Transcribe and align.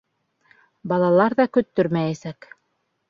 Балалар 0.93 1.37
ҙа 1.41 1.47
көттөрмәйәсәк. 1.59 2.53